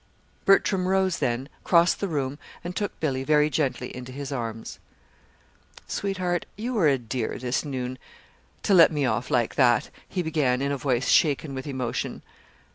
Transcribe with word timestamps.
Bertram 0.45 0.87
rose 0.87 1.19
then, 1.19 1.47
crossed 1.63 1.99
the 1.99 2.07
room, 2.07 2.39
and 2.63 2.75
took 2.75 2.99
Billy 2.99 3.23
very 3.23 3.51
gently 3.51 3.95
into 3.95 4.11
his 4.11 4.31
arms. 4.31 4.79
"Sweetheart, 5.85 6.47
you 6.55 6.73
were 6.73 6.87
a 6.87 6.97
dear 6.97 7.37
this 7.37 7.63
noon 7.63 7.99
to 8.63 8.73
let 8.73 8.91
me 8.91 9.05
off 9.05 9.29
like 9.29 9.53
that," 9.53 9.91
he 10.09 10.23
began 10.23 10.59
in 10.59 10.71
a 10.71 10.75
voice 10.79 11.09
shaken 11.09 11.53
with 11.53 11.67
emotion. 11.67 12.23